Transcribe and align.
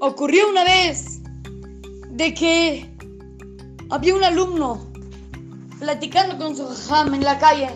ocurrió 0.00 0.48
una 0.48 0.64
vez 0.64 1.20
de 2.10 2.34
que 2.34 2.96
había 3.90 4.14
un 4.14 4.24
alumno 4.24 4.90
platicando 5.78 6.38
con 6.38 6.56
su 6.56 6.66
jajam 6.66 7.14
en 7.14 7.24
la 7.24 7.38
calle. 7.38 7.70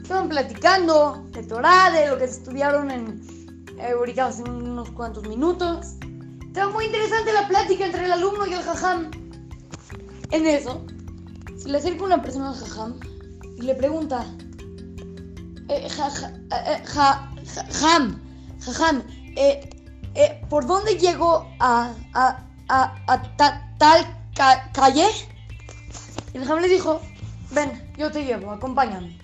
Estaban 0.00 0.28
platicando 0.28 1.26
de 1.32 1.42
Torah, 1.44 1.90
de 1.90 2.08
lo 2.08 2.18
que 2.18 2.24
estudiaron 2.24 2.90
en 2.90 3.20
eh, 3.78 4.20
hace 4.20 4.42
unos 4.42 4.90
cuantos 4.90 5.26
minutos. 5.26 5.96
Estaba 6.46 6.70
muy 6.70 6.84
interesante 6.84 7.32
la 7.32 7.48
plática 7.48 7.86
entre 7.86 8.04
el 8.04 8.12
alumno 8.12 8.46
y 8.46 8.52
el 8.52 8.62
jajam. 8.62 9.10
En 10.30 10.46
eso, 10.46 10.84
se 11.56 11.68
le 11.68 11.78
acerca 11.78 12.04
una 12.04 12.20
persona 12.20 12.50
al 12.50 12.56
jajam 12.56 13.00
y 13.56 13.62
le 13.62 13.74
pregunta, 13.74 14.26
eh, 15.68 15.88
ja, 15.88 16.08
eh, 16.66 16.82
jajam, 16.84 18.20
jajam, 18.60 19.02
eh, 19.36 19.71
eh, 20.14 20.44
¿por 20.48 20.66
dónde 20.66 20.96
llego 20.96 21.46
a, 21.58 21.94
a, 22.14 22.44
a, 22.68 23.36
tal 23.78 24.06
calle? 24.72 25.08
Y 26.34 26.38
el 26.38 26.62
le 26.62 26.68
dijo, 26.68 27.00
ven, 27.50 27.92
yo 27.96 28.10
te 28.10 28.24
llevo, 28.24 28.50
acompáñame. 28.50 29.18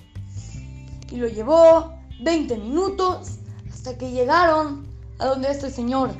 Y 1.10 1.16
lo 1.16 1.28
llevó 1.28 1.94
20 2.20 2.56
minutos 2.58 3.38
hasta 3.70 3.96
que 3.96 4.10
llegaron 4.10 4.86
a 5.18 5.26
donde 5.26 5.50
este 5.50 5.70
señor 5.70 6.14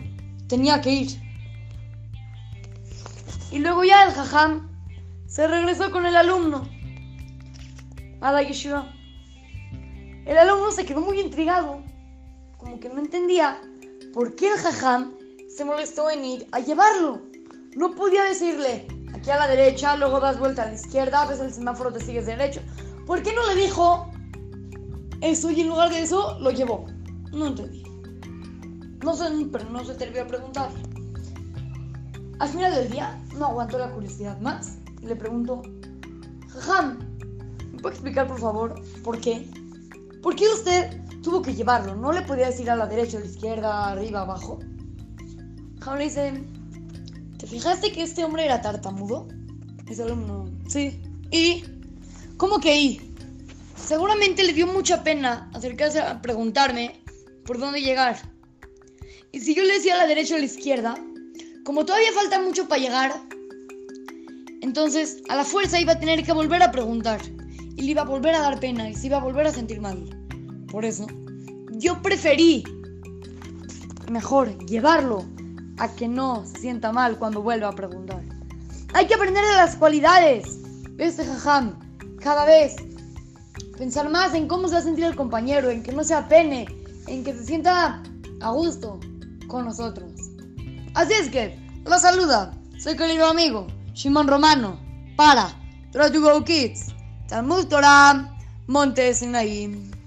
tenía 0.49 0.81
que 0.81 0.91
ir. 0.91 1.23
Y 3.51 3.59
luego 3.59 3.85
ya 3.85 4.05
el 4.05 4.13
jajam 4.13 4.69
se 5.27 5.47
regresó 5.47 5.91
con 5.91 6.07
el 6.07 6.17
alumno 6.17 6.69
a 8.21 8.33
la 8.33 8.43
yeshiva. 8.43 8.93
El 10.27 10.37
alumno 10.37 10.71
se 10.71 10.85
quedó 10.85 11.01
muy 11.01 11.21
intrigado, 11.21 11.83
como 12.59 12.79
que 12.81 12.89
no 12.89 12.99
entendía 12.99 13.59
por 14.13 14.35
qué 14.35 14.53
el 14.53 14.59
jajam 14.59 15.15
se 15.49 15.65
molestó 15.65 16.11
en 16.11 16.25
ir 16.25 16.47
a 16.53 16.61
llevarlo. 16.61 17.23
No 17.77 17.95
podía 17.95 18.25
decirle 18.25 18.87
aquí 19.15 19.31
a 19.31 19.39
la 19.39 19.49
derecha, 19.49 19.97
luego 19.97 20.21
das 20.21 20.39
vuelta 20.39 20.63
a 20.63 20.67
la 20.67 20.75
izquierda, 20.75 21.27
ves 21.27 21.41
el 21.41 21.53
semáforo, 21.53 21.93
te 21.93 22.01
sigues 22.01 22.27
derecho. 22.27 22.61
¿Por 23.07 23.23
qué 23.23 23.33
no 23.33 23.47
le 23.47 23.61
dijo 23.61 24.11
eso 25.21 25.51
y 25.51 25.61
en 25.61 25.69
lugar 25.69 25.91
de 25.91 26.03
eso 26.03 26.39
lo 26.41 26.51
llevó? 26.51 26.87
No 27.33 27.47
entendí. 27.47 27.83
No 29.05 29.15
sé, 29.15 29.25
pero 29.53 29.69
no 29.71 29.85
se 29.85 29.93
atrevió 29.93 30.23
a 30.23 30.27
preguntar. 30.27 30.71
Al 32.39 32.49
final 32.49 32.75
del 32.75 32.91
día, 32.91 33.21
no 33.37 33.47
aguantó 33.47 33.79
la 33.79 33.91
curiosidad 33.91 34.39
más 34.41 34.79
y 35.03 35.07
le 35.07 35.17
preguntó, 35.17 35.63
Jajam, 36.49 36.99
¿me 37.73 37.79
puede 37.81 37.95
explicar 37.95 38.27
por 38.27 38.39
favor 38.39 38.75
por 39.03 39.21
qué? 39.21 39.49
¿Por 40.29 40.37
qué 40.37 40.47
usted 40.47 40.91
tuvo 41.23 41.41
que 41.41 41.55
llevarlo? 41.55 41.97
¿No 41.97 42.13
le 42.13 42.21
podía 42.21 42.49
decir 42.49 42.69
a 42.69 42.77
la 42.77 42.87
derecha, 42.87 43.17
a 43.17 43.21
la 43.21 43.27
izquierda, 43.27 43.93
arriba, 43.93 44.21
abajo? 44.21 44.59
Le 45.97 46.05
dice, 46.05 46.45
¿te 47.39 47.47
fijaste 47.47 47.91
que 47.93 48.03
este 48.03 48.25
hombre 48.25 48.45
era 48.45 48.61
tartamudo? 48.61 49.27
Dice 49.87 50.03
el 50.03 50.09
alumno, 50.09 50.45
sí. 50.69 51.01
¿Y? 51.31 51.65
¿Cómo 52.37 52.61
que 52.61 52.79
y? 52.79 53.15
Seguramente 53.75 54.45
le 54.45 54.53
dio 54.53 54.67
mucha 54.67 55.03
pena 55.03 55.51
acercarse 55.55 55.99
a 55.99 56.21
preguntarme 56.21 57.03
por 57.47 57.59
dónde 57.59 57.81
llegar. 57.81 58.19
Y 59.33 59.41
si 59.41 59.55
yo 59.55 59.63
le 59.63 59.73
decía 59.73 59.95
a 59.95 59.97
la 59.97 60.07
derecha 60.07 60.35
o 60.35 60.37
a 60.37 60.41
la 60.41 60.45
izquierda, 60.45 60.95
como 61.65 61.87
todavía 61.87 62.13
falta 62.13 62.39
mucho 62.39 62.69
para 62.69 62.83
llegar, 62.83 63.15
entonces 64.61 65.23
a 65.31 65.37
la 65.37 65.45
fuerza 65.45 65.81
iba 65.81 65.95
a 65.95 65.99
tener 65.99 66.23
que 66.23 66.35
volver 66.35 66.63
a 66.63 66.71
preguntar. 66.71 67.19
Y 67.79 67.83
le 67.83 67.93
iba 67.93 68.03
a 68.03 68.05
volver 68.05 68.35
a 68.35 68.41
dar 68.41 68.59
pena 68.59 68.91
y 68.91 68.95
se 68.95 69.07
iba 69.07 69.19
a 69.19 69.23
volver 69.23 69.47
a 69.47 69.53
sentir 69.53 69.81
mal. 69.81 70.05
Por 70.71 70.85
eso, 70.85 71.07
yo 71.71 72.03
preferí 72.03 72.65
mejor 74.11 74.59
llevarlo 74.67 75.25
a 75.79 75.89
que 75.89 76.09
no 76.09 76.45
se 76.45 76.59
sienta 76.59 76.91
mal 76.93 77.17
cuando 77.19 77.41
vuelva 77.41 77.69
a 77.69 77.73
preguntar. 77.73 78.21
Hay 78.95 79.07
que 79.07 79.15
aprender 79.15 79.45
de 79.45 79.57
las 79.57 79.77
cualidades 79.77 80.59
de 80.97 81.07
este 81.07 81.25
jajam. 81.25 81.79
Cada 82.21 82.45
vez 82.45 82.75
pensar 83.79 84.11
más 84.11 84.35
en 84.35 84.49
cómo 84.49 84.67
se 84.67 84.75
va 84.75 84.81
a 84.81 84.83
sentir 84.83 85.05
el 85.05 85.15
compañero, 85.15 85.71
en 85.71 85.85
que 85.85 85.93
no 85.93 86.03
se 86.03 86.15
apene, 86.15 86.67
en 87.07 87.23
que 87.23 87.33
se 87.33 87.45
sienta 87.45 88.03
a 88.41 88.51
gusto 88.51 88.99
con 89.47 89.67
nosotros. 89.67 90.11
Así 90.95 91.13
es 91.13 91.31
que, 91.31 91.57
la 91.85 92.01
saluda, 92.01 92.53
soy 92.81 92.97
querido 92.97 93.27
amigo 93.27 93.69
Shimon 93.95 94.27
Romano 94.27 94.81
para 95.17 95.55
Try 95.93 96.11
to 96.13 96.21
Go 96.21 96.45
Kids, 96.45 96.93
Talmud 97.29 97.69
Torah, 97.69 98.25
Montes 98.67 99.21
Naim. 99.21 99.98